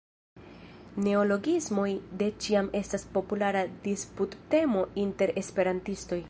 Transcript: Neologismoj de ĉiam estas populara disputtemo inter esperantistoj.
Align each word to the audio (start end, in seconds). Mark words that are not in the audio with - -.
Neologismoj 1.07 1.93
de 2.21 2.29
ĉiam 2.45 2.71
estas 2.81 3.05
populara 3.19 3.63
disputtemo 3.87 4.87
inter 5.05 5.37
esperantistoj. 5.45 6.19